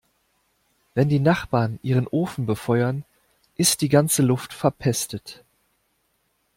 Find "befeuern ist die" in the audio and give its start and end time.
2.47-3.89